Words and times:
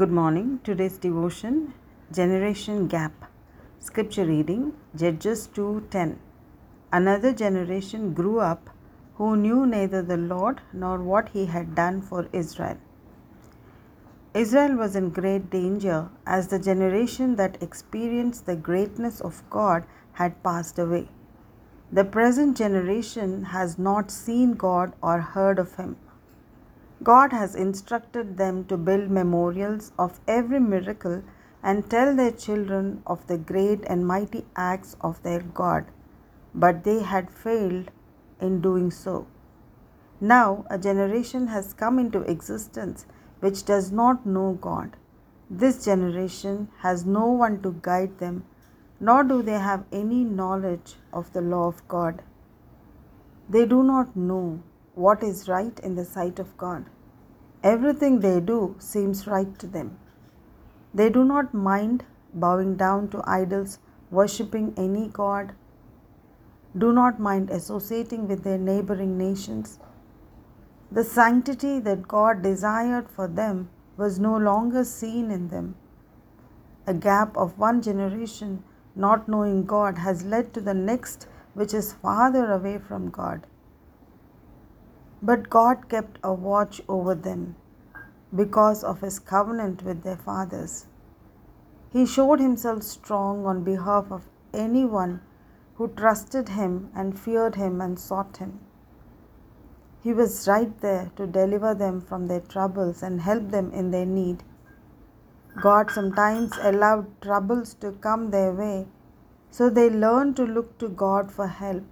Good 0.00 0.10
morning. 0.10 0.46
Today's 0.64 0.96
devotion 1.02 1.72
Generation 2.18 2.88
Gap. 2.92 3.26
Scripture 3.88 4.24
reading 4.30 4.62
Judges 5.02 5.42
2:10. 5.58 6.14
Another 6.98 7.32
generation 7.42 8.08
grew 8.20 8.40
up 8.46 8.70
who 9.18 9.28
knew 9.42 9.60
neither 9.74 10.00
the 10.08 10.16
Lord 10.16 10.62
nor 10.84 10.96
what 11.10 11.28
he 11.34 11.44
had 11.52 11.76
done 11.76 12.00
for 12.08 12.24
Israel. 12.40 12.80
Israel 14.42 14.74
was 14.82 14.96
in 15.02 15.10
great 15.20 15.48
danger 15.52 16.00
as 16.38 16.48
the 16.48 16.62
generation 16.70 17.36
that 17.42 17.62
experienced 17.68 18.46
the 18.46 18.60
greatness 18.70 19.20
of 19.30 19.42
God 19.58 19.86
had 20.22 20.42
passed 20.48 20.80
away. 20.86 21.04
The 22.00 22.08
present 22.18 22.56
generation 22.64 23.36
has 23.58 23.78
not 23.90 24.10
seen 24.10 24.58
God 24.64 24.98
or 25.12 25.20
heard 25.36 25.64
of 25.66 25.76
him. 25.76 25.94
God 27.02 27.32
has 27.32 27.54
instructed 27.54 28.36
them 28.36 28.64
to 28.66 28.76
build 28.76 29.10
memorials 29.10 29.92
of 29.98 30.20
every 30.28 30.60
miracle 30.60 31.22
and 31.62 31.90
tell 31.90 32.14
their 32.14 32.30
children 32.30 33.02
of 33.06 33.26
the 33.26 33.36
great 33.36 33.84
and 33.86 34.06
mighty 34.06 34.44
acts 34.54 34.96
of 35.00 35.22
their 35.22 35.40
God, 35.40 35.86
but 36.54 36.84
they 36.84 37.02
had 37.02 37.30
failed 37.30 37.90
in 38.40 38.60
doing 38.60 38.90
so. 38.90 39.26
Now 40.20 40.64
a 40.70 40.78
generation 40.78 41.48
has 41.48 41.74
come 41.74 41.98
into 41.98 42.20
existence 42.20 43.06
which 43.40 43.64
does 43.64 43.90
not 43.92 44.24
know 44.24 44.58
God. 44.60 44.96
This 45.50 45.84
generation 45.84 46.68
has 46.78 47.04
no 47.04 47.26
one 47.26 47.60
to 47.62 47.78
guide 47.82 48.18
them, 48.18 48.44
nor 49.00 49.24
do 49.24 49.42
they 49.42 49.58
have 49.58 49.84
any 49.92 50.24
knowledge 50.24 50.94
of 51.12 51.32
the 51.32 51.42
law 51.42 51.66
of 51.66 51.86
God. 51.88 52.22
They 53.48 53.66
do 53.66 53.82
not 53.82 54.16
know 54.16 54.62
what 54.94 55.22
is 55.22 55.48
right 55.48 55.78
in 55.80 55.94
the 55.94 56.04
sight 56.04 56.38
of 56.38 56.56
God. 56.56 56.86
Everything 57.62 58.20
they 58.20 58.40
do 58.40 58.76
seems 58.78 59.26
right 59.26 59.58
to 59.58 59.66
them. 59.66 59.98
They 60.92 61.10
do 61.10 61.24
not 61.24 61.54
mind 61.54 62.04
bowing 62.32 62.76
down 62.76 63.08
to 63.08 63.22
idols, 63.26 63.78
worshipping 64.10 64.74
any 64.76 65.08
god, 65.08 65.54
do 66.76 66.92
not 66.92 67.20
mind 67.20 67.50
associating 67.50 68.26
with 68.26 68.42
their 68.42 68.58
neighboring 68.58 69.16
nations. 69.16 69.78
The 70.90 71.04
sanctity 71.04 71.78
that 71.80 72.08
God 72.08 72.42
desired 72.42 73.08
for 73.08 73.28
them 73.28 73.68
was 73.96 74.18
no 74.18 74.36
longer 74.36 74.84
seen 74.84 75.30
in 75.30 75.48
them. 75.48 75.76
A 76.86 76.94
gap 76.94 77.36
of 77.36 77.58
one 77.58 77.80
generation 77.80 78.64
not 78.96 79.28
knowing 79.28 79.64
God 79.64 79.98
has 79.98 80.24
led 80.24 80.52
to 80.54 80.60
the 80.60 80.74
next, 80.74 81.26
which 81.54 81.72
is 81.72 81.92
farther 81.92 82.52
away 82.52 82.78
from 82.78 83.10
God. 83.10 83.46
But 85.22 85.50
God 85.50 85.88
kept 85.88 86.18
a 86.22 86.32
watch 86.32 86.80
over 86.88 87.14
them 87.14 87.56
because 88.34 88.84
of 88.84 89.00
his 89.00 89.18
covenant 89.18 89.82
with 89.82 90.02
their 90.02 90.16
fathers. 90.16 90.86
He 91.92 92.06
showed 92.06 92.40
himself 92.40 92.82
strong 92.82 93.46
on 93.46 93.62
behalf 93.64 94.10
of 94.10 94.28
anyone 94.52 95.20
who 95.76 95.88
trusted 95.88 96.50
him 96.50 96.90
and 96.94 97.18
feared 97.18 97.54
him 97.56 97.80
and 97.80 97.98
sought 97.98 98.36
him. 98.38 98.60
He 100.02 100.12
was 100.12 100.46
right 100.46 100.80
there 100.80 101.10
to 101.16 101.26
deliver 101.26 101.74
them 101.74 102.00
from 102.00 102.26
their 102.26 102.40
troubles 102.40 103.02
and 103.02 103.20
help 103.20 103.50
them 103.50 103.72
in 103.72 103.90
their 103.90 104.06
need. 104.06 104.42
God 105.62 105.90
sometimes 105.90 106.52
allowed 106.60 107.06
troubles 107.22 107.74
to 107.74 107.92
come 107.92 108.30
their 108.30 108.52
way 108.52 108.86
so 109.56 109.70
they 109.70 109.88
learned 109.88 110.34
to 110.36 110.44
look 110.44 110.78
to 110.78 110.88
God 110.88 111.30
for 111.30 111.46
help. 111.46 111.84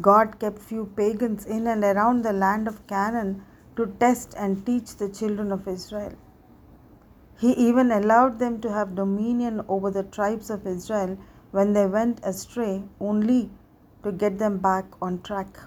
God 0.00 0.38
kept 0.38 0.60
few 0.60 0.86
pagans 0.96 1.44
in 1.44 1.66
and 1.66 1.82
around 1.82 2.22
the 2.22 2.32
land 2.32 2.68
of 2.68 2.86
Canaan 2.86 3.42
to 3.76 3.86
test 3.98 4.34
and 4.36 4.64
teach 4.64 4.96
the 4.96 5.08
children 5.08 5.50
of 5.50 5.66
Israel. 5.66 6.12
He 7.38 7.52
even 7.52 7.90
allowed 7.90 8.38
them 8.38 8.60
to 8.60 8.72
have 8.72 8.94
dominion 8.94 9.62
over 9.68 9.90
the 9.90 10.02
tribes 10.02 10.50
of 10.50 10.66
Israel 10.66 11.18
when 11.50 11.72
they 11.72 11.86
went 11.86 12.20
astray, 12.24 12.84
only 13.00 13.50
to 14.02 14.12
get 14.12 14.38
them 14.38 14.58
back 14.58 14.84
on 15.00 15.22
track. 15.22 15.58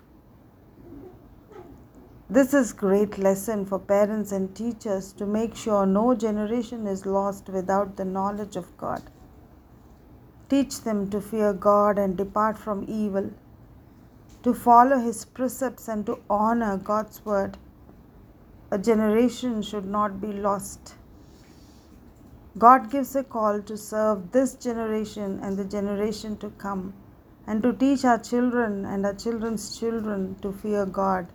This 2.30 2.53
is 2.53 2.72
great 2.72 3.18
lesson 3.18 3.66
for 3.66 3.78
parents 3.78 4.31
and 4.31 4.56
teachers 4.56 5.12
to 5.13 5.25
make 5.25 5.56
sure 5.56 5.86
no 5.86 6.16
generation 6.16 6.88
is 6.88 7.06
lost 7.06 7.50
without 7.50 7.98
the 7.98 8.06
knowledge 8.06 8.56
of 8.56 8.78
God. 8.78 9.02
Teach 10.48 10.81
them 10.81 11.09
to 11.09 11.19
fear 11.19 11.52
God 11.52 11.98
and 11.98 12.16
depart 12.16 12.58
from 12.58 12.86
evil 12.88 13.31
to 14.44 14.53
follow 14.53 14.97
His 14.97 15.25
precepts 15.25 15.88
and 15.88 16.06
to 16.06 16.19
honor 16.29 16.78
God's 16.78 17.24
word. 17.25 17.57
A 18.72 18.78
generation 18.78 19.62
should 19.62 19.85
not 19.85 20.22
be 20.22 20.34
lost. 20.34 20.96
God 22.57 22.90
gives 22.91 23.16
a 23.16 23.24
call 23.24 23.62
to 23.62 23.78
serve 23.78 24.31
this 24.31 24.56
generation 24.56 25.40
and 25.41 25.57
the 25.57 25.66
generation 25.66 26.38
to 26.38 26.50
come, 26.51 26.94
and 27.47 27.63
to 27.63 27.74
teach 27.74 28.03
our 28.03 28.19
children 28.19 28.85
and 28.85 29.06
our 29.06 29.13
children's 29.13 29.78
children 29.80 30.35
to 30.41 30.51
fear 30.51 30.85
God. 30.85 31.28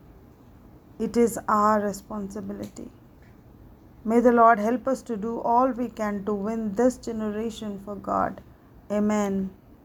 It 0.99 1.17
is 1.17 1.39
our 1.49 1.81
responsibility. 1.81 2.91
May 4.05 4.21
the 4.21 4.33
Lord 4.33 4.59
help 4.59 4.87
us 4.87 5.03
to 5.03 5.17
do 5.17 5.41
all 5.41 5.71
we 5.71 5.89
can 5.89 6.25
to 6.27 6.33
win 6.33 6.75
this 6.75 6.97
generation 6.97 7.81
for 7.85 7.97
God. 7.97 8.41
Amen. 8.91 9.51